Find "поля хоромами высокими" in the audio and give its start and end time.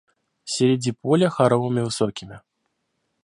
0.91-2.41